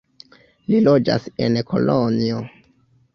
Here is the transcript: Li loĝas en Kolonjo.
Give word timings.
Li 0.73 0.79
loĝas 0.87 1.27
en 1.47 1.59
Kolonjo. 1.73 2.41